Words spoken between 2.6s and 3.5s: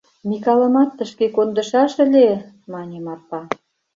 мане Марпа.